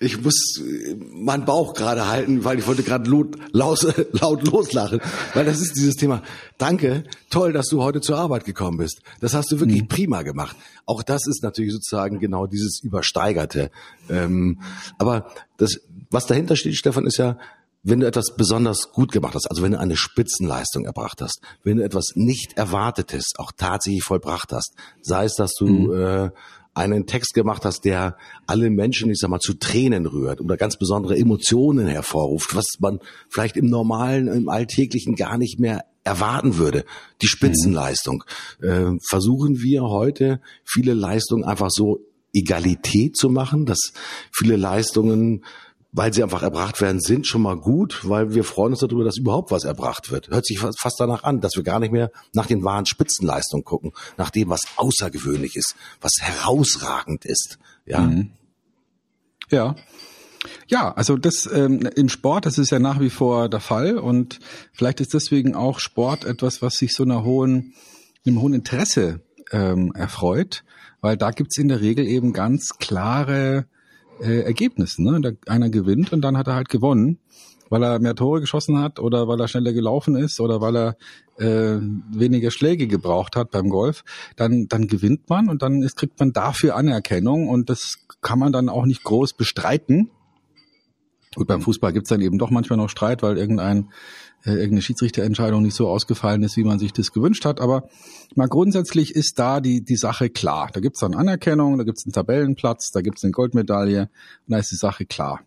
[0.00, 0.62] ich muss
[1.12, 5.00] meinen Bauch gerade halten, weil ich wollte gerade laut, laut, loslachen,
[5.34, 6.22] weil das ist dieses Thema.
[6.56, 9.00] Danke, toll, dass du heute zur Arbeit gekommen bist.
[9.20, 9.88] Das hast du wirklich mhm.
[9.88, 10.56] prima gemacht.
[10.86, 13.70] Auch das ist natürlich sozusagen genau dieses Übersteigerte.
[14.08, 14.60] Ähm,
[14.98, 17.38] aber das, was dahinter steht, Stefan, ist ja,
[17.82, 21.78] wenn du etwas besonders gut gemacht hast, also wenn du eine Spitzenleistung erbracht hast, wenn
[21.78, 25.94] du etwas nicht Erwartetes auch tatsächlich vollbracht hast, sei es, dass du mhm.
[25.94, 26.30] äh,
[26.78, 30.78] einen Text gemacht hast, der alle Menschen, ich sag mal, zu Tränen rührt oder ganz
[30.78, 36.84] besondere Emotionen hervorruft, was man vielleicht im normalen, im alltäglichen gar nicht mehr erwarten würde.
[37.20, 38.24] Die Spitzenleistung.
[38.62, 42.00] Äh, versuchen wir heute viele Leistungen einfach so
[42.32, 43.92] Egalität zu machen, dass
[44.32, 45.44] viele Leistungen
[45.98, 49.18] weil sie einfach erbracht werden, sind schon mal gut, weil wir freuen uns darüber, dass
[49.18, 50.28] überhaupt was erbracht wird.
[50.28, 53.90] Hört sich fast danach an, dass wir gar nicht mehr nach den wahren Spitzenleistungen gucken,
[54.16, 57.58] nach dem, was außergewöhnlich ist, was herausragend ist.
[57.84, 58.02] Ja.
[58.02, 58.30] Mhm.
[59.50, 59.74] Ja.
[60.68, 64.38] Ja, also das ähm, im Sport, das ist ja nach wie vor der Fall und
[64.72, 67.74] vielleicht ist deswegen auch Sport etwas, was sich so einer hohen,
[68.24, 70.62] einem hohen Interesse ähm, erfreut,
[71.00, 73.66] weil da gibt's in der Regel eben ganz klare
[74.20, 75.04] äh, Ergebnissen.
[75.04, 75.20] Ne?
[75.20, 77.18] Da, einer gewinnt und dann hat er halt gewonnen,
[77.70, 80.96] weil er mehr Tore geschossen hat oder weil er schneller gelaufen ist oder weil er
[81.38, 81.80] äh,
[82.12, 84.04] weniger Schläge gebraucht hat beim Golf.
[84.36, 88.52] Dann, dann gewinnt man und dann ist, kriegt man dafür Anerkennung und das kann man
[88.52, 90.10] dann auch nicht groß bestreiten.
[91.38, 93.90] Gut, beim Fußball gibt's dann eben doch manchmal noch Streit, weil irgendein
[94.44, 97.60] äh, irgendeine Schiedsrichterentscheidung nicht so ausgefallen ist, wie man sich das gewünscht hat.
[97.60, 97.88] Aber
[98.34, 100.70] mal grundsätzlich ist da die, die Sache klar.
[100.72, 104.10] Da gibt's dann Anerkennung, da gibt's einen Tabellenplatz, da gibt's eine Goldmedaille
[104.48, 105.42] und da ist die Sache klar.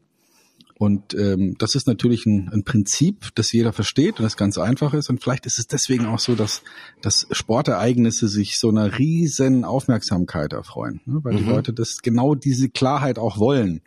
[0.75, 4.93] Und ähm, das ist natürlich ein, ein Prinzip, das jeder versteht und das ganz einfach
[4.93, 5.09] ist.
[5.09, 6.61] Und vielleicht ist es deswegen auch so, dass,
[7.01, 11.19] dass Sportereignisse sich so einer riesen Aufmerksamkeit erfreuen, ne?
[11.21, 11.37] weil mhm.
[11.37, 13.81] die Leute das genau diese Klarheit auch wollen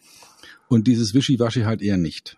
[0.68, 2.36] und dieses Wischiwaschi halt eher nicht.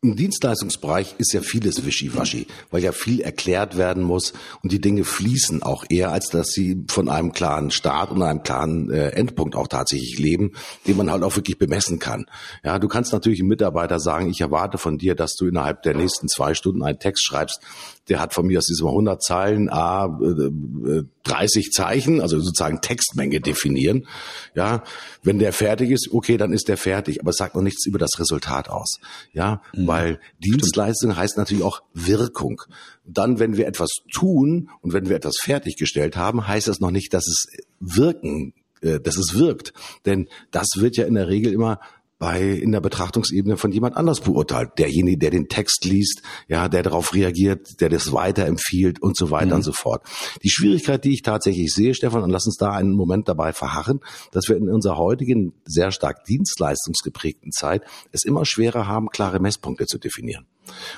[0.00, 5.02] Im Dienstleistungsbereich ist ja vieles wischiwaschi, weil ja viel erklärt werden muss und die Dinge
[5.02, 9.56] fließen auch eher, als dass sie von einem klaren Start und einem klaren äh, Endpunkt
[9.56, 10.52] auch tatsächlich leben,
[10.86, 12.26] den man halt auch wirklich bemessen kann.
[12.62, 15.96] Ja, du kannst natürlich einem Mitarbeiter sagen, ich erwarte von dir, dass du innerhalb der
[15.96, 17.60] nächsten zwei Stunden einen Text schreibst,
[18.08, 22.80] der hat von mir aus diesem 100 Zeilen, a, äh, 30 äh, Zeichen, also sozusagen
[22.80, 24.06] Textmenge definieren.
[24.54, 24.84] Ja,
[25.22, 27.98] wenn der fertig ist, okay, dann ist der fertig, aber es sagt noch nichts über
[27.98, 28.98] das Resultat aus.
[29.32, 29.86] Ja, mhm.
[29.86, 32.62] weil Dienstleistung heißt natürlich auch Wirkung.
[33.04, 37.14] Dann, wenn wir etwas tun und wenn wir etwas fertiggestellt haben, heißt das noch nicht,
[37.14, 37.46] dass es
[37.80, 39.72] wirken, äh, dass es wirkt.
[40.06, 41.80] Denn das wird ja in der Regel immer
[42.18, 44.70] bei in der Betrachtungsebene von jemand anders beurteilt.
[44.78, 49.48] Derjenige, der den Text liest, ja, der darauf reagiert, der das weiterempfiehlt und so weiter
[49.48, 49.54] mhm.
[49.54, 50.02] und so fort.
[50.42, 54.00] Die Schwierigkeit, die ich tatsächlich sehe, Stefan, und lass uns da einen Moment dabei verharren,
[54.32, 59.86] dass wir in unserer heutigen sehr stark dienstleistungsgeprägten Zeit es immer schwerer haben, klare Messpunkte
[59.86, 60.46] zu definieren.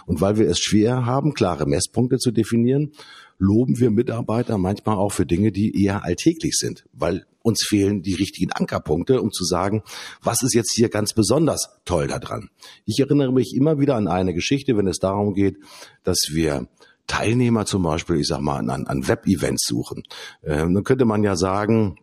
[0.06, 2.92] Und weil wir es schwer haben, klare Messpunkte zu definieren,
[3.40, 8.14] loben wir Mitarbeiter manchmal auch für Dinge, die eher alltäglich sind, weil uns fehlen die
[8.14, 9.82] richtigen Ankerpunkte, um zu sagen,
[10.22, 12.50] was ist jetzt hier ganz besonders toll daran.
[12.84, 15.56] Ich erinnere mich immer wieder an eine Geschichte, wenn es darum geht,
[16.04, 16.68] dass wir
[17.06, 20.02] Teilnehmer zum Beispiel, ich sag mal, an, an Web-Events suchen.
[20.44, 21.96] Ähm, dann könnte man ja sagen,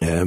[0.00, 0.26] äh,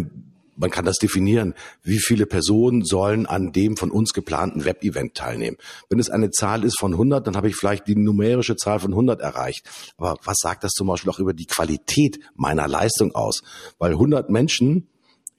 [0.57, 5.57] man kann das definieren, wie viele Personen sollen an dem von uns geplanten Web-Event teilnehmen.
[5.89, 8.91] Wenn es eine Zahl ist von 100, dann habe ich vielleicht die numerische Zahl von
[8.91, 9.65] 100 erreicht.
[9.97, 13.43] Aber was sagt das zum Beispiel auch über die Qualität meiner Leistung aus?
[13.77, 14.87] Weil 100 Menschen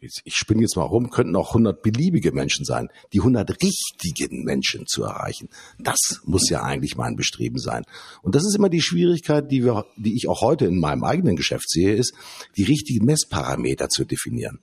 [0.00, 4.86] ich spinne jetzt mal rum, könnten auch 100 beliebige Menschen sein, die 100 richtigen Menschen
[4.86, 5.48] zu erreichen.
[5.78, 7.82] Das muss ja eigentlich mein Bestreben sein.
[8.22, 11.34] Und das ist immer die Schwierigkeit, die wir, die ich auch heute in meinem eigenen
[11.34, 12.14] Geschäft sehe, ist,
[12.56, 14.60] die richtigen Messparameter zu definieren.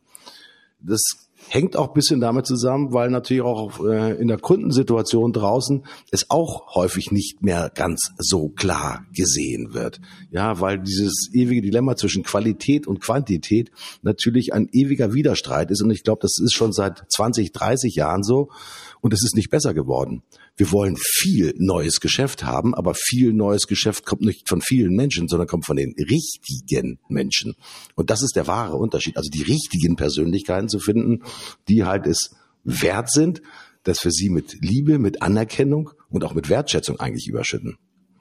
[0.79, 1.01] Das
[1.49, 6.75] hängt auch bisschen damit zusammen, weil natürlich auch äh, in der Kundensituation draußen es auch
[6.75, 9.99] häufig nicht mehr ganz so klar gesehen wird.
[10.31, 15.81] Ja, weil dieses ewige Dilemma zwischen Qualität und Quantität natürlich ein ewiger Widerstreit ist.
[15.81, 18.49] Und ich glaube, das ist schon seit 20, 30 Jahren so.
[19.01, 20.23] Und es ist nicht besser geworden.
[20.57, 25.27] Wir wollen viel neues Geschäft haben, aber viel neues Geschäft kommt nicht von vielen Menschen,
[25.27, 27.55] sondern kommt von den richtigen Menschen.
[27.95, 29.17] Und das ist der wahre Unterschied.
[29.17, 31.23] Also die richtigen Persönlichkeiten zu finden,
[31.67, 32.31] die halt es
[32.63, 33.41] wert sind,
[33.83, 37.77] dass wir sie mit Liebe, mit Anerkennung und auch mit Wertschätzung eigentlich überschütten.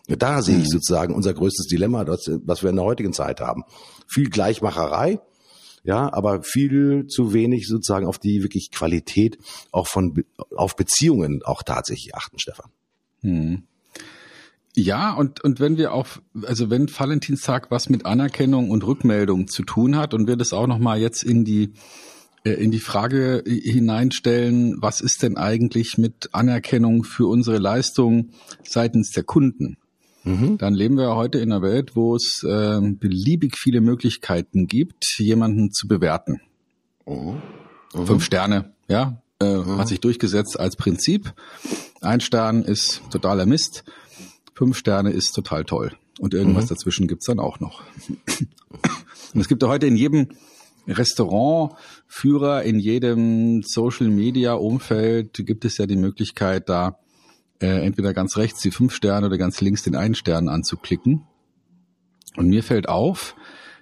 [0.07, 0.70] Da sehe ich mhm.
[0.73, 3.62] sozusagen unser größtes Dilemma, das, was wir in der heutigen Zeit haben.
[4.07, 5.20] Viel Gleichmacherei,
[5.85, 9.38] ja, aber viel zu wenig sozusagen auf die wirklich Qualität
[9.70, 10.25] auch von
[10.57, 12.70] auf Beziehungen auch tatsächlich achten, Stefan.
[13.20, 13.64] Hm.
[14.77, 19.62] Ja, und, und wenn wir auf, also wenn Valentinstag was mit Anerkennung und Rückmeldung zu
[19.62, 21.75] tun hat und wir das auch nochmal jetzt in die,
[22.44, 28.31] äh, in die Frage hineinstellen, was ist denn eigentlich mit Anerkennung für unsere Leistung
[28.64, 29.77] seitens der Kunden?
[30.24, 30.58] Mhm.
[30.58, 35.70] dann leben wir heute in einer Welt, wo es äh, beliebig viele Möglichkeiten gibt, jemanden
[35.70, 36.40] zu bewerten.
[37.06, 37.42] Mhm.
[37.94, 38.06] Mhm.
[38.06, 39.78] Fünf Sterne, ja, äh, mhm.
[39.78, 41.34] hat sich durchgesetzt als Prinzip.
[42.00, 43.84] Ein Stern ist totaler Mist,
[44.54, 45.92] fünf Sterne ist total toll.
[46.20, 46.68] Und irgendwas mhm.
[46.68, 47.82] dazwischen gibt's dann auch noch.
[49.34, 50.28] Und es gibt ja heute in jedem
[50.87, 56.98] Restaurantführer, in jedem Social-Media-Umfeld gibt es ja die Möglichkeit, da
[57.64, 61.22] äh, entweder ganz rechts die fünf Sterne oder ganz links den einen Stern anzuklicken.
[62.37, 63.37] Und mir fällt auf,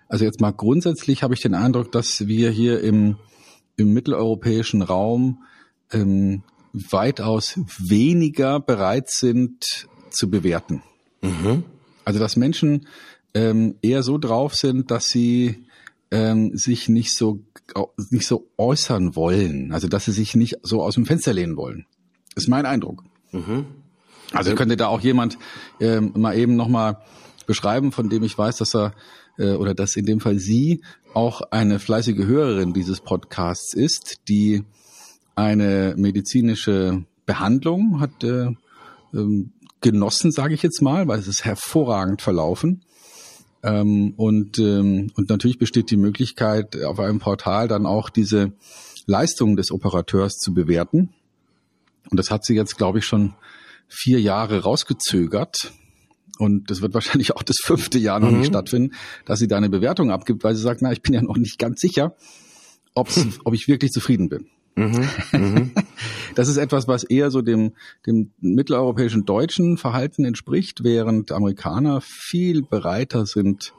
[0.08, 3.16] also jetzt mal grundsätzlich habe ich den Eindruck, dass wir hier im,
[3.76, 5.42] im mitteleuropäischen Raum
[5.90, 10.82] ähm, weitaus weniger bereit sind zu bewerten.
[11.20, 11.64] Mhm.
[12.04, 12.86] Also dass Menschen
[13.34, 15.64] ähm, eher so drauf sind, dass sie
[16.12, 17.40] ähm, sich nicht so
[18.10, 21.86] nicht so äußern wollen, also dass sie sich nicht so aus dem Fenster lehnen wollen.
[22.36, 23.02] Ist mein Eindruck.
[23.32, 23.66] Mhm.
[24.32, 25.38] Also könnte da auch jemand
[25.80, 26.98] ähm, mal eben nochmal
[27.46, 28.92] beschreiben, von dem ich weiß, dass er
[29.38, 30.82] äh, oder dass in dem Fall sie
[31.14, 34.64] auch eine fleißige Hörerin dieses Podcasts ist, die
[35.34, 38.48] eine medizinische Behandlung hat äh,
[39.14, 42.82] ähm, genossen, sage ich jetzt mal, weil es ist hervorragend verlaufen.
[43.62, 48.52] Ähm, und, ähm, und natürlich besteht die Möglichkeit, auf einem Portal dann auch diese
[49.06, 51.10] Leistung des Operateurs zu bewerten.
[52.10, 53.34] Und das hat sie jetzt, glaube ich, schon
[53.88, 55.72] vier Jahre rausgezögert.
[56.38, 58.38] Und das wird wahrscheinlich auch das fünfte Jahr noch mhm.
[58.38, 58.94] nicht stattfinden,
[59.26, 61.58] dass sie da eine Bewertung abgibt, weil sie sagt, na, ich bin ja noch nicht
[61.58, 62.16] ganz sicher,
[62.94, 64.48] ob's, ob ich wirklich zufrieden bin.
[64.74, 65.70] Mhm, mhm.
[66.34, 67.72] Das ist etwas, was eher so dem,
[68.06, 73.74] dem mitteleuropäischen deutschen Verhalten entspricht, während Amerikaner viel bereiter sind,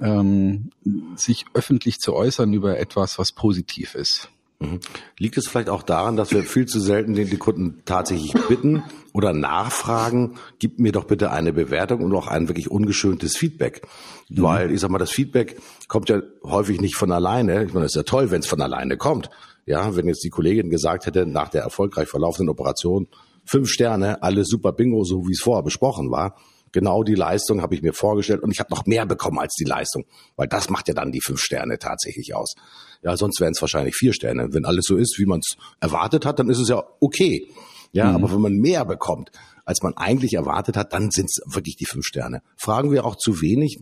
[0.00, 0.70] ähm,
[1.14, 4.28] sich öffentlich zu äußern über etwas, was positiv ist.
[4.60, 4.80] Mhm.
[5.18, 8.82] Liegt es vielleicht auch daran, dass wir viel zu selten den, die Kunden tatsächlich bitten
[9.12, 13.86] oder nachfragen, gib mir doch bitte eine Bewertung und auch ein wirklich ungeschöntes Feedback.
[14.28, 14.42] Mhm.
[14.42, 17.64] Weil, ich sag mal, das Feedback kommt ja häufig nicht von alleine.
[17.64, 19.30] Ich meine, es ist ja toll, wenn es von alleine kommt.
[19.64, 23.06] Ja, wenn jetzt die Kollegin gesagt hätte, nach der erfolgreich verlaufenden Operation,
[23.44, 26.36] fünf Sterne, alles super Bingo, so wie es vorher besprochen war,
[26.72, 29.64] genau die Leistung habe ich mir vorgestellt und ich habe noch mehr bekommen als die
[29.64, 30.04] Leistung,
[30.36, 32.54] weil das macht ja dann die fünf Sterne tatsächlich aus.
[33.02, 34.48] Ja, sonst wären es wahrscheinlich vier Sterne.
[34.52, 37.48] Wenn alles so ist, wie man es erwartet hat, dann ist es ja okay.
[37.92, 38.16] Ja, mhm.
[38.16, 39.30] aber wenn man mehr bekommt,
[39.64, 42.42] als man eigentlich erwartet hat, dann sind es wirklich die fünf Sterne.
[42.56, 43.80] Fragen wir auch zu wenig,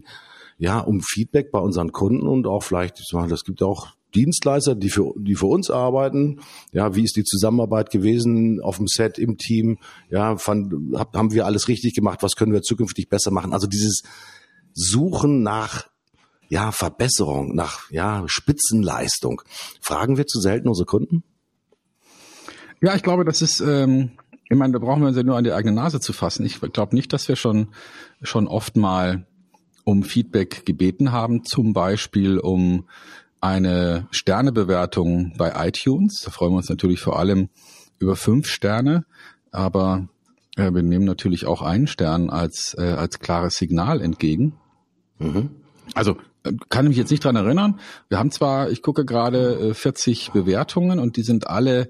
[0.58, 5.12] ja, um Feedback bei unseren Kunden und auch vielleicht, das gibt auch Dienstleister, die für,
[5.16, 6.40] die für uns arbeiten.
[6.72, 9.78] Ja, wie ist die Zusammenarbeit gewesen auf dem Set, im Team?
[10.10, 12.22] Ja, fand, hab, haben wir alles richtig gemacht?
[12.22, 13.52] Was können wir zukünftig besser machen?
[13.52, 14.02] Also dieses
[14.72, 15.86] Suchen nach
[16.48, 19.42] ja, Verbesserung, nach ja, Spitzenleistung.
[19.80, 21.22] Fragen wir zu selten unsere Kunden?
[22.80, 24.12] Ja, ich glaube, das ist ähm,
[24.48, 26.46] ich meine, da brauchen wir uns ja nur an die eigene Nase zu fassen.
[26.46, 27.68] Ich glaube nicht, dass wir schon,
[28.22, 29.26] schon oft mal
[29.84, 32.88] um Feedback gebeten haben, zum Beispiel um
[33.46, 36.20] eine Sternebewertung bei iTunes.
[36.24, 37.48] Da freuen wir uns natürlich vor allem
[37.98, 39.04] über fünf Sterne,
[39.52, 40.08] aber
[40.56, 44.54] äh, wir nehmen natürlich auch einen Stern als, äh, als klares Signal entgegen.
[45.18, 45.50] Mhm.
[45.94, 47.78] Also äh, kann ich mich jetzt nicht dran erinnern.
[48.08, 51.88] Wir haben zwar, ich gucke gerade, 40 äh, Bewertungen und die sind alle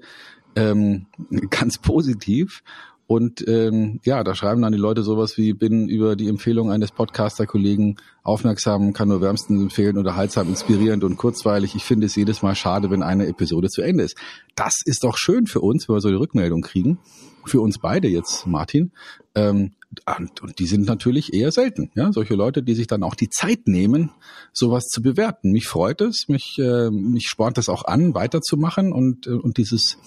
[0.55, 1.07] ähm,
[1.49, 2.61] ganz positiv.
[3.07, 6.91] Und ähm, ja, da schreiben dann die Leute sowas wie, bin über die Empfehlung eines
[6.91, 11.73] Podcaster-Kollegen aufmerksam, kann nur wärmstens empfehlen, unterhaltsam, inspirierend und kurzweilig.
[11.75, 14.17] Ich finde es jedes Mal schade, wenn eine Episode zu Ende ist.
[14.55, 16.99] Das ist doch schön für uns, wenn wir so die Rückmeldung kriegen.
[17.45, 18.91] Für uns beide jetzt, Martin.
[19.35, 19.71] Ähm,
[20.17, 21.91] und, und die sind natürlich eher selten.
[21.95, 24.11] Ja, solche Leute, die sich dann auch die Zeit nehmen,
[24.53, 25.51] sowas zu bewerten.
[25.51, 29.97] Mich freut es, mich, äh, mich spornt es auch an, weiterzumachen und, äh, und dieses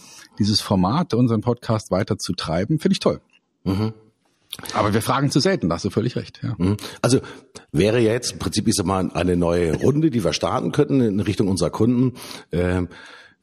[0.40, 3.20] dieses Format, unseren Podcast weiter zu treiben, finde ich toll.
[3.64, 3.92] Mhm.
[4.74, 6.40] Aber wir fragen zu selten, da hast du völlig recht.
[6.42, 6.54] Ja.
[6.58, 6.76] Mhm.
[7.02, 7.20] Also
[7.72, 11.20] wäre ja jetzt im Prinzip ist mal eine neue Runde, die wir starten könnten in
[11.20, 12.14] Richtung unserer Kunden.
[12.50, 12.88] Ähm,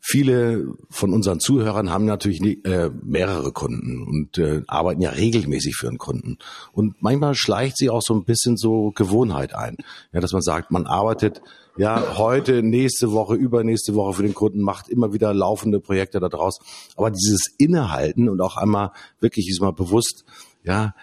[0.09, 5.89] viele von unseren Zuhörern haben natürlich äh, mehrere Kunden und äh, arbeiten ja regelmäßig für
[5.89, 6.37] einen Kunden.
[6.71, 9.75] Und manchmal schleicht sie auch so ein bisschen so Gewohnheit ein,
[10.13, 11.41] ja, dass man sagt, man arbeitet
[11.75, 16.29] ja, heute, nächste Woche, übernächste Woche für den Kunden, macht immer wieder laufende Projekte da
[16.29, 16.59] draus.
[16.95, 20.23] Aber dieses Innehalten und auch einmal wirklich diesmal bewusst,
[20.63, 20.95] ja,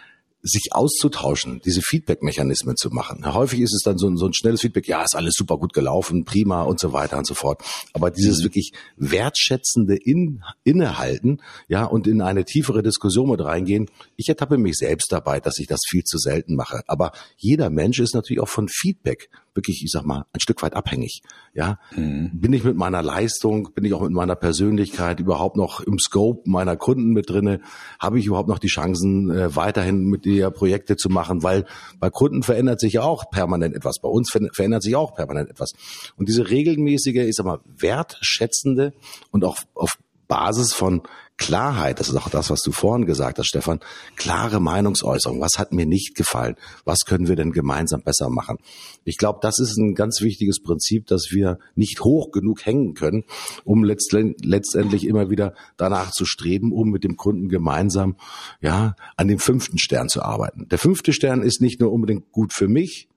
[0.46, 3.24] sich auszutauschen, diese Feedback-Mechanismen zu machen.
[3.33, 6.26] Häufig ist es dann so, so, ein schnelles Feedback, ja, ist alles super gut gelaufen,
[6.26, 7.62] prima und so weiter und so fort.
[7.94, 8.44] Aber dieses mhm.
[8.44, 13.88] wirklich wertschätzende in, Innehalten, ja, und in eine tiefere Diskussion mit reingehen.
[14.16, 16.83] Ich ertappe mich selbst dabei, dass ich das viel zu selten mache.
[16.88, 20.75] Aber jeder Mensch ist natürlich auch von Feedback wirklich, ich sag mal, ein Stück weit
[20.75, 21.23] abhängig.
[21.55, 22.31] Ja, mhm.
[22.35, 26.49] bin ich mit meiner Leistung, bin ich auch mit meiner Persönlichkeit überhaupt noch im Scope
[26.49, 27.61] meiner Kunden mit drinne?
[27.99, 31.43] Habe ich überhaupt noch die Chancen, äh, weiterhin mit dir Projekte zu machen?
[31.43, 31.64] Weil
[32.01, 33.99] bei Kunden verändert sich ja auch permanent etwas.
[34.01, 35.73] Bei uns verändert sich auch permanent etwas.
[36.17, 38.93] Und diese regelmäßige, ich sag mal, wertschätzende
[39.31, 41.03] und auch auf Basis von
[41.37, 43.81] Klarheit, das ist auch das, was du vorhin gesagt hast, Stefan,
[44.15, 45.41] klare Meinungsäußerung.
[45.41, 46.55] Was hat mir nicht gefallen?
[46.85, 48.59] Was können wir denn gemeinsam besser machen?
[49.05, 53.25] Ich glaube, das ist ein ganz wichtiges Prinzip, dass wir nicht hoch genug hängen können,
[53.65, 58.17] um letztendlich immer wieder danach zu streben, um mit dem Kunden gemeinsam,
[58.61, 60.69] ja, an dem fünften Stern zu arbeiten.
[60.69, 63.09] Der fünfte Stern ist nicht nur unbedingt gut für mich,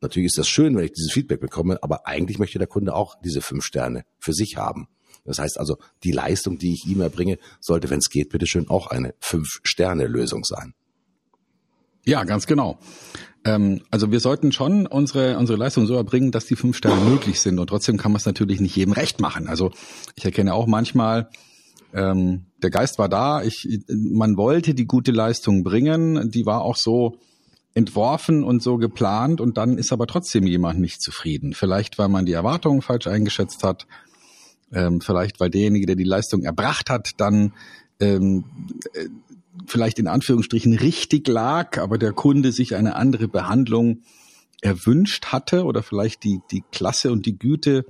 [0.00, 3.14] Natürlich ist das schön, wenn ich dieses Feedback bekomme, aber eigentlich möchte der Kunde auch
[3.24, 4.86] diese fünf Sterne für sich haben.
[5.24, 8.88] Das heißt also, die Leistung, die ich ihm erbringe, sollte, wenn es geht, bitteschön auch
[8.88, 10.74] eine Fünf-Sterne-Lösung sein.
[12.04, 12.78] Ja, ganz genau.
[13.44, 17.40] Ähm, also wir sollten schon unsere, unsere Leistung so erbringen, dass die fünf Sterne möglich
[17.40, 17.58] sind.
[17.58, 19.48] Und trotzdem kann man es natürlich nicht jedem recht machen.
[19.48, 19.70] Also
[20.14, 21.30] ich erkenne auch manchmal,
[21.94, 26.76] ähm, der Geist war da, ich, man wollte die gute Leistung bringen, die war auch
[26.76, 27.18] so
[27.74, 31.54] entworfen und so geplant und dann ist aber trotzdem jemand nicht zufrieden.
[31.54, 33.86] Vielleicht, weil man die Erwartungen falsch eingeschätzt hat,
[34.72, 37.52] ähm, vielleicht weil derjenige, der die Leistung erbracht hat, dann
[38.00, 38.44] ähm,
[38.94, 39.08] äh,
[39.66, 44.02] vielleicht in Anführungsstrichen richtig lag, aber der Kunde sich eine andere Behandlung
[44.60, 47.84] erwünscht hatte oder vielleicht die, die Klasse und die Güte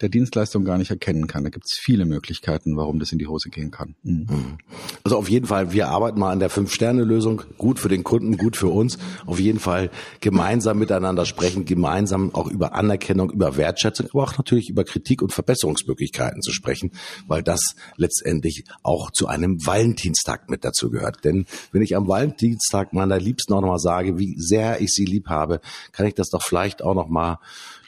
[0.00, 1.44] der Dienstleistung gar nicht erkennen kann.
[1.44, 3.94] Da gibt es viele Möglichkeiten, warum das in die Hose gehen kann.
[4.02, 4.26] Mhm.
[4.28, 4.58] mhm.
[5.04, 7.42] Also auf jeden Fall, wir arbeiten mal an der Fünf-Sterne-Lösung.
[7.58, 8.98] Gut für den Kunden, gut für uns.
[9.26, 14.70] Auf jeden Fall gemeinsam miteinander sprechen, gemeinsam auch über Anerkennung, über Wertschätzung, aber auch natürlich
[14.70, 16.92] über Kritik und Verbesserungsmöglichkeiten zu sprechen,
[17.26, 21.24] weil das letztendlich auch zu einem Valentinstag mit dazu gehört.
[21.24, 25.28] Denn wenn ich am Valentinstag meiner Liebsten auch nochmal sage, wie sehr ich sie lieb
[25.28, 25.60] habe,
[25.92, 27.38] kann ich das doch vielleicht auch nochmal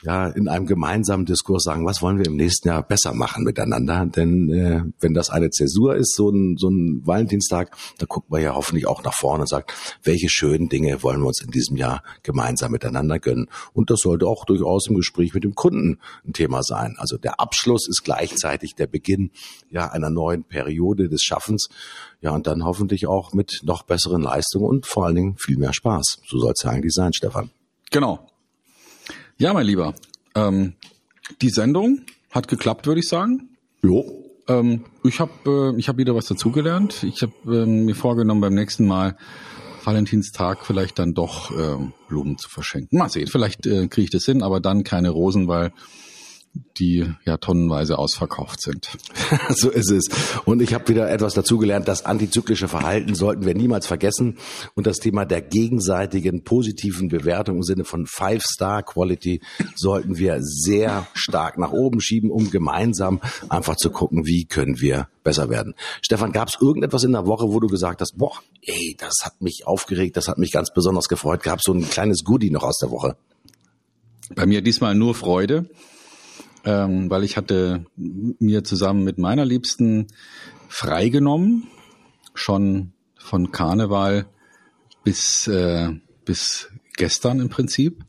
[0.02, 4.04] ja, in einem gemeinsamen Diskurs sagen, was wollen wir im nächsten Jahr besser machen miteinander?
[4.06, 8.42] Denn äh, wenn das eine Zäsur ist, so ein, so ein Valentinstag, da guckt man
[8.42, 11.76] ja hoffentlich auch nach vorne und sagt, welche schönen Dinge wollen wir uns in diesem
[11.76, 13.48] Jahr gemeinsam miteinander gönnen?
[13.72, 16.96] Und das sollte auch durchaus im Gespräch mit dem Kunden ein Thema sein.
[16.98, 19.30] Also der Abschluss ist gleichzeitig der Beginn
[19.70, 21.68] ja einer neuen Periode des Schaffens.
[22.20, 25.72] Ja, und dann hoffentlich auch mit noch besseren Leistungen und vor allen Dingen viel mehr
[25.72, 26.22] Spaß.
[26.26, 27.50] So soll es ja eigentlich sein, Stefan.
[27.90, 28.31] Genau.
[29.42, 29.92] Ja, mein Lieber,
[30.36, 30.74] ähm,
[31.40, 33.48] die Sendung hat geklappt, würde ich sagen.
[33.82, 34.04] Jo.
[34.46, 35.32] Ähm, ich habe
[35.74, 37.02] äh, ich hab wieder was dazugelernt.
[37.02, 39.16] Ich habe ähm, mir vorgenommen, beim nächsten Mal
[39.82, 42.96] Valentinstag vielleicht dann doch ähm, Blumen zu verschenken.
[42.96, 45.72] Mal sehen, vielleicht äh, kriege ich das hin, aber dann keine Rosen, weil
[46.54, 48.88] die ja tonnenweise ausverkauft sind.
[49.48, 50.08] so ist es.
[50.44, 54.38] Und ich habe wieder etwas dazugelernt, das antizyklische Verhalten sollten wir niemals vergessen.
[54.74, 59.40] Und das Thema der gegenseitigen positiven Bewertung im Sinne von Five-Star-Quality
[59.74, 65.08] sollten wir sehr stark nach oben schieben, um gemeinsam einfach zu gucken, wie können wir
[65.24, 65.74] besser werden.
[66.02, 69.40] Stefan, gab es irgendetwas in der Woche, wo du gesagt hast, boah, ey, das hat
[69.40, 71.42] mich aufgeregt, das hat mich ganz besonders gefreut.
[71.42, 73.16] Gab es so ein kleines Goodie noch aus der Woche?
[74.34, 75.70] Bei mir diesmal nur Freude
[76.64, 80.06] ähm, weil ich hatte mir zusammen mit meiner Liebsten
[80.68, 81.68] freigenommen,
[82.34, 84.26] schon von Karneval
[85.04, 85.90] bis, äh,
[86.24, 88.04] bis gestern im Prinzip.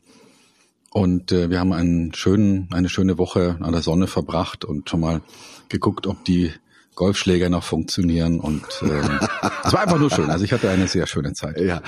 [0.92, 5.00] Und äh, wir haben einen schönen, eine schöne Woche an der Sonne verbracht und schon
[5.00, 5.22] mal
[5.70, 6.52] geguckt, ob die
[6.96, 9.20] Golfschläger noch funktionieren und ähm,
[9.64, 10.30] es war einfach nur schön.
[10.30, 11.60] Also ich hatte eine sehr schöne Zeit.
[11.60, 11.82] Ja, äh,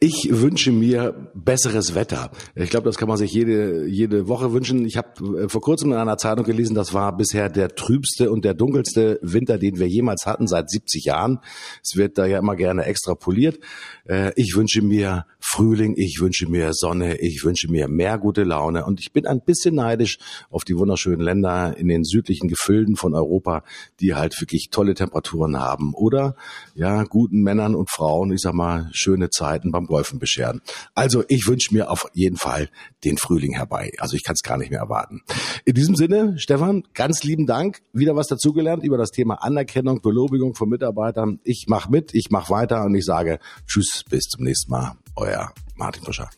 [0.00, 2.30] ich wünsche mir besseres Wetter.
[2.54, 4.84] Ich glaube, das kann man sich jede jede Woche wünschen.
[4.84, 8.44] Ich habe äh, vor kurzem in einer Zeitung gelesen, das war bisher der trübste und
[8.44, 11.40] der dunkelste Winter, den wir jemals hatten seit 70 Jahren.
[11.82, 13.58] Es wird da ja immer gerne extrapoliert.
[14.04, 18.84] Äh, ich wünsche mir Frühling, ich wünsche mir Sonne, ich wünsche mir mehr gute Laune
[18.84, 20.18] und ich bin ein bisschen neidisch
[20.50, 23.64] auf die wunderschönen Länder in den südlichen Gefilden von Europa,
[24.00, 26.36] die halt wirklich tolle Temperaturen haben oder
[26.74, 30.60] ja, guten Männern und Frauen, ich sag mal, schöne Zeiten beim Golfen bescheren.
[30.94, 32.68] Also ich wünsche mir auf jeden Fall
[33.02, 33.90] den Frühling herbei.
[33.98, 35.22] Also ich kann es gar nicht mehr erwarten.
[35.64, 37.80] In diesem Sinne, Stefan, ganz lieben Dank.
[37.92, 41.40] Wieder was dazugelernt über das Thema Anerkennung, Belobigung von Mitarbeitern.
[41.42, 45.52] Ich mache mit, ich mache weiter und ich sage Tschüss, bis zum nächsten Mal euer
[45.74, 46.30] Martin Fischer.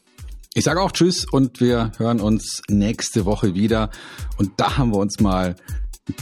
[0.55, 3.91] Ich sage auch Tschüss und wir hören uns nächste Woche wieder.
[4.39, 5.57] Und da haben wir uns mal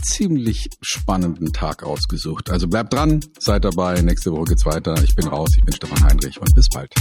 [0.03, 2.51] ziemlich spannenden Tag ausgesucht.
[2.51, 4.01] Also bleibt dran, seid dabei.
[4.01, 4.95] Nächste Woche geht's weiter.
[5.03, 5.51] Ich bin raus.
[5.57, 6.93] Ich bin Stefan Heinrich und bis bald.